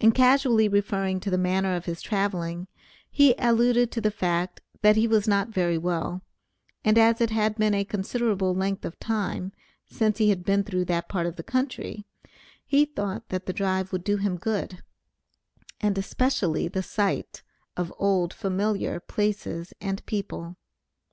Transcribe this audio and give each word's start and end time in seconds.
In 0.00 0.10
casually 0.10 0.66
referring 0.68 1.20
to 1.20 1.30
the 1.30 1.38
manner 1.38 1.76
of 1.76 1.84
his 1.84 2.02
traveling, 2.02 2.66
he 3.08 3.36
alluded 3.38 3.92
to 3.92 4.00
the 4.00 4.10
fact, 4.10 4.60
that 4.82 4.96
he 4.96 5.06
was 5.06 5.28
not 5.28 5.50
very 5.50 5.78
well, 5.78 6.22
and 6.84 6.98
as 6.98 7.20
it 7.20 7.30
had 7.30 7.54
been 7.54 7.72
a 7.72 7.84
considerable 7.84 8.52
length 8.52 8.84
of 8.84 8.98
time 8.98 9.52
since 9.86 10.18
he 10.18 10.28
had 10.30 10.42
been 10.42 10.64
through 10.64 10.86
that 10.86 11.08
part 11.08 11.26
of 11.26 11.36
the 11.36 11.44
country, 11.44 12.04
he 12.66 12.84
thought 12.84 13.28
that 13.28 13.46
the 13.46 13.52
drive 13.52 13.92
would 13.92 14.02
do 14.02 14.16
him 14.16 14.38
good, 14.38 14.82
and 15.80 15.96
especially 15.96 16.66
the 16.66 16.82
sight 16.82 17.44
of 17.76 17.92
old 17.96 18.34
familiar 18.34 18.98
places 18.98 19.72
and 19.80 20.04
people. 20.04 20.56